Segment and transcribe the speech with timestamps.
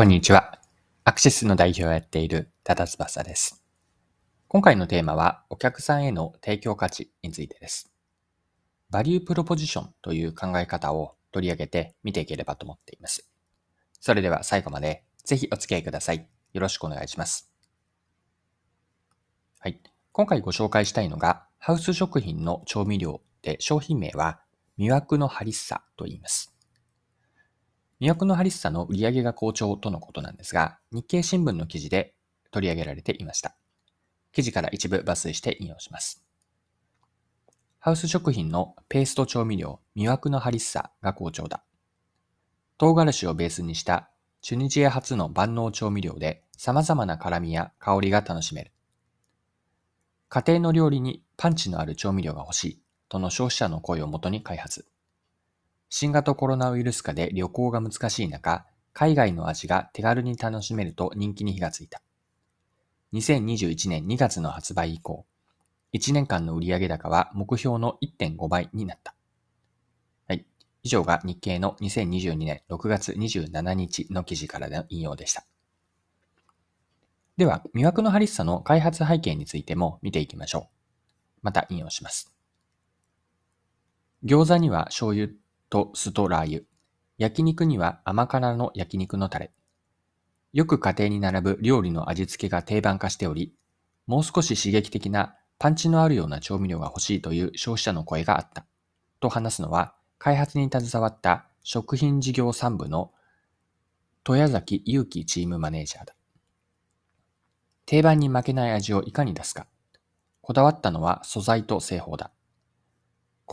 [0.00, 0.58] こんにちは。
[1.04, 3.62] アクシスの代表をやっている多田翼です。
[4.48, 7.92] 今回のテーマは、お客さんへの提供価値についてです。
[8.88, 13.28] バリュープロポジションという考え方を取り上げて見ていければと思っています。
[14.00, 16.26] それでは最後までぜひお付き合いください。
[16.54, 17.52] よろしくお願いします。
[19.58, 19.82] はい。
[20.12, 24.40] 今回ご紹介したいのが、ハウス食品の調味料で商品名は、
[24.78, 26.56] 魅惑のハリッサと言います。
[28.00, 32.14] 魅惑のハリッサの売り上げが好調とのことなんですが、日経新聞の記事で
[32.50, 33.56] 取り上げられていました。
[34.32, 36.24] 記事から一部抜粋して引用します。
[37.78, 41.62] ハウス食品のペースト調味料、魅惑のハリッサが好調だ。
[42.78, 44.10] 唐辛子をベースにした
[44.40, 48.72] チュニジア初の万能調味料で様々な辛みや香りが楽しめる。
[50.30, 54.89] 家庭の料理にパンチのある調味料が欲しいとの消費者の声をもとに開発。
[55.92, 62.00] 新型コロナウイルス下で旅行が難しい中、海外の味が手軽に楽しめると人気に火がついた。
[63.12, 65.26] 2021年2月の発売以降、
[65.92, 69.16] 1年間の売上高は目標の1.5倍になった。
[70.28, 70.46] はい。
[70.84, 75.44] 以上が日経の2022年6月27日の記事からの引用でした。
[77.36, 81.40] では、魅惑のハリッサの開発背景についても見ていきましょう。
[81.42, 82.32] また引用します。
[84.24, 85.30] 餃子には醤油
[85.70, 86.62] と酢とラー油。
[87.16, 89.52] 焼肉には甘辛の焼肉のタレ。
[90.52, 93.54] よく家庭に並ぶ料理の味付けが定番化しており、
[94.08, 98.66] もう少し刺激的なパンチのあるような調味料が欲しいという消費者の声があった。
[99.20, 103.12] と話すのは、開発に携わった食品事業3部の
[104.24, 106.14] 戸谷崎祐樹チームマネージャーだ。
[107.86, 109.68] 定番に負けない味をいかに出すか。
[110.42, 112.32] こだわったのは素材と製法だ。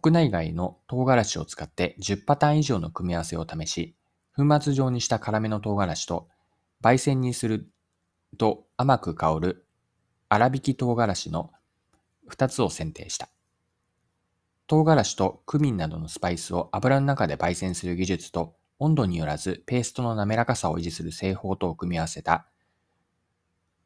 [0.00, 3.94] 国内外の唐辛子を使って10パターン以上の組み合わせを試し、
[4.34, 6.28] 粉末状にした辛めの唐辛子と、
[6.82, 7.68] 焙煎にする
[8.38, 9.66] と甘く香る
[10.30, 11.50] 粗挽き唐辛子の
[12.30, 13.28] 2つを選定した。
[14.66, 22.46] 唐辛子とクミンなどのスパイスを油の中で焙煎する技術と温度によらずペーストの滑らかさを維持する製法とを組み合わせた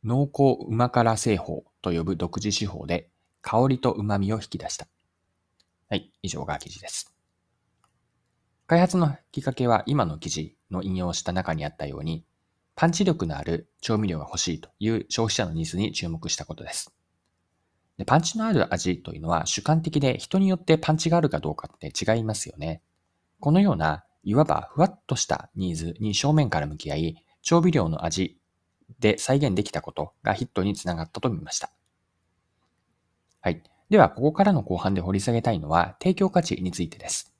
[0.04, 3.10] 濃厚うま辛製法と呼ぶ独自手法で
[3.42, 4.86] 香りと旨味を引き出した。
[5.88, 7.14] はい、以上が記事です。
[8.66, 12.24] 開発のきっかけは今の記事の引用した中にあったように、
[12.74, 16.92] パンチ力のある調味料が欲しいという消費者のニーズに注目したことです。
[17.96, 22.82] でパンチのある味というのは主観的で人によってパンチがあるかどうかって違いますよね。
[23.41, 28.38] このようないわばふわっとしたニーズに正面から向き合い、調味料の味
[28.98, 31.70] で再現できたことがヒットにつながったと見ました。
[33.41, 33.62] はい。
[33.88, 37.32] では、ここからの後半で掘り下げたいのは、提供価値についてです。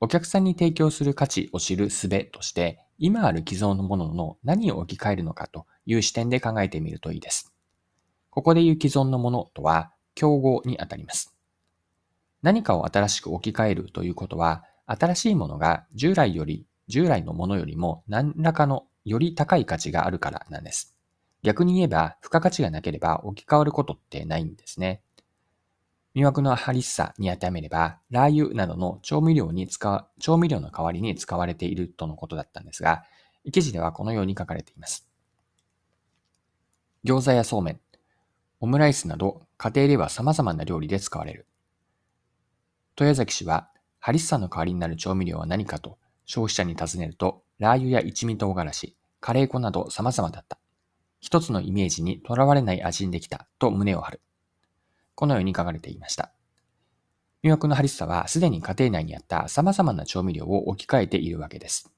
[0.00, 7.52] お客さんに提供する価値を知る術として、今ある既存のものの何を置き換えるのかという視点で考えてみるといいです。
[8.30, 11.36] ここで言う既存のものとは、競合にあたります。
[12.40, 20.96] 何かを新しく置き換えるということは、新しいものが従来より、従来のものよりも何らかのより高い価値があるからなんです。
[21.42, 25.02] 逆に言えば、付加価値がなければ置き換わることってないんですね。
[26.14, 33.04] 魅惑のハリッサに当てはめれば、ラー油などの調味料に使う、調味料の代わりに使われているとのことだったんですが、
[33.50, 35.08] 記事ではこのように書かれています。
[37.04, 37.80] 餃子やそうめん、
[38.60, 41.46] オムライスなど家庭では様々な料理で使われる。
[42.98, 50.58] 豊崎氏は、ハリッサの代わりになる調味料は何かと消費者に尋ねると、ラー油や一味唐辛子、カレー粉など様々だった。
[51.20, 54.20] 一つのイメージにとらわれない味にできたと胸を張る。
[55.14, 56.32] このように書かれていました。
[57.42, 61.92] 魅惑のハリッサはすでに家庭内にあった様々な調味料を置き換えているわけです。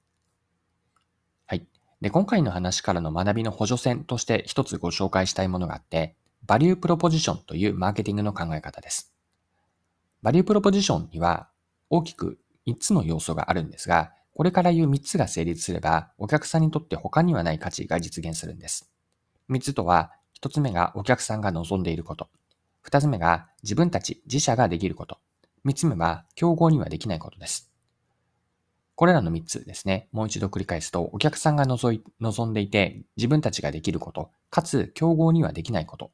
[1.46, 1.66] はい。
[2.00, 6.16] で、今回の話からの学びの補助線として一つご紹介したいものがあって、
[6.46, 9.14] バリュープロポジションというマーケティングの考え方です。
[10.22, 11.48] バリュープロポジションには
[11.90, 18.90] 大きく3つの要素があるんですが、これから言う3つが成立すれば、お客さんにとって他にはない価値が実現するんです。
[19.50, 22.28] 3つとは、1つ目がお客さんが望んでいること。
[22.84, 25.18] 二つ目が自分たち自社ができること。
[25.64, 27.72] 三つ目は競合にはできないことです。
[28.94, 36.12] これらの三つですね、もう一度繰り返すと、お客さんが望んでいて自分たちができること、かつ競合にはできないこと。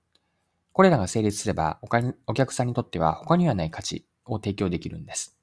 [0.72, 5.36] これらが成立すればお客さんにとっては他にはない価値を提供できるんです。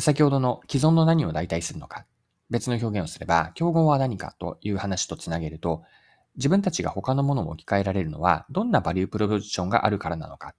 [0.00, 2.04] 先ほどの既存の何を代替するのか、
[2.50, 5.84] 別の表現をすれば、競合は何かという話とつなげると、
[6.38, 10.54] 自分たちが他のものを置き換えられるのは、どんなバリュープロポジションがあるからなのか。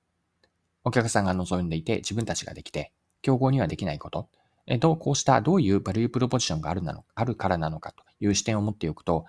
[0.83, 2.91] お客さんが望んでいて自分たちができて、
[3.21, 4.29] 競合にはできないこと。
[4.67, 9.25] えと、こうしたどういうバリュープロポジションがあるなのあるからなのかという視点を持っておくと、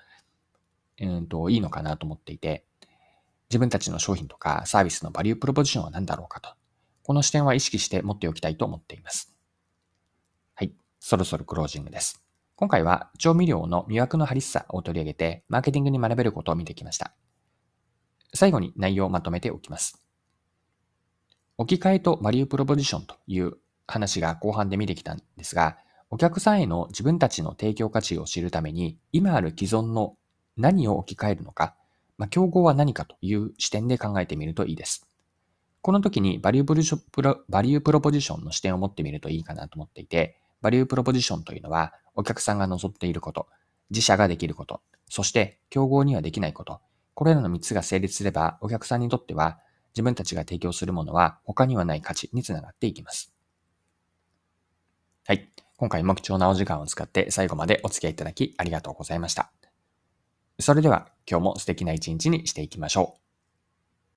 [1.01, 2.65] うんと、いいのかなと思っていて、
[3.49, 6.51] 自分たちの商品とかサービスのバリュープロポジションは何だろうかと。
[7.05, 9.33] この視点は意識して持っておきたいと思っています。
[10.55, 10.73] はい。
[10.99, 12.23] そろそろクロージングです。
[12.61, 17.15] 今回は調味料の魅惑のハリッサを取り上げて、マーケティングに学べることを見てきました。
[18.35, 20.05] 最後に内容をまとめておきます。
[21.57, 23.55] 置き換えとバリュープロポジションという
[23.87, 25.79] 話が後半で見てきたんですが、
[26.11, 30.19] お客さんへの自分たちの提供価値を知るために、今ある既存の
[30.59, 31.77] 何を置き換えるのか、
[32.19, 35.09] まあ、競合は何かという視点で考えてみるといいです。
[35.81, 43.47] この時にバリュープロバリュープロポジションの視点を持ってみるといいかなと思っていて、バリュープロポジションというのは、お客さんが望んでいること、
[43.91, 46.81] 自社ができること、そして競合にはできないこと、
[47.15, 49.59] これらの3つが成立すれば、お客さんにとっては、
[49.95, 53.35] 自分たちが提供するものは他にはない価値につながっていきます。
[55.27, 55.51] はい。
[55.77, 59.51] 今回も貴重なお時間を使って最後までお付き合いいただきありがとうございました。
[60.59, 63.20] それでは今日も素敵な一日にしていきましょう。